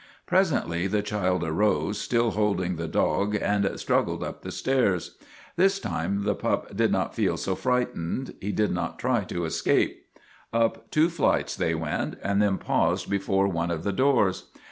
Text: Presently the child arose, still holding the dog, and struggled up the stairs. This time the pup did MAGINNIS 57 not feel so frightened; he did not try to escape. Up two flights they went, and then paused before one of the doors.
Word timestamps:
Presently 0.25 0.87
the 0.87 1.03
child 1.03 1.43
arose, 1.43 2.01
still 2.01 2.31
holding 2.31 2.75
the 2.75 2.87
dog, 2.87 3.35
and 3.39 3.79
struggled 3.79 4.23
up 4.23 4.41
the 4.41 4.51
stairs. 4.51 5.15
This 5.57 5.79
time 5.79 6.23
the 6.23 6.33
pup 6.33 6.69
did 6.69 6.89
MAGINNIS 6.89 7.07
57 7.07 7.07
not 7.07 7.13
feel 7.15 7.37
so 7.37 7.53
frightened; 7.55 8.33
he 8.41 8.51
did 8.51 8.71
not 8.71 8.97
try 8.97 9.23
to 9.25 9.45
escape. 9.45 10.07
Up 10.51 10.89
two 10.89 11.07
flights 11.07 11.55
they 11.55 11.75
went, 11.75 12.15
and 12.23 12.41
then 12.41 12.57
paused 12.57 13.11
before 13.11 13.47
one 13.47 13.69
of 13.69 13.83
the 13.83 13.93
doors. 13.93 14.49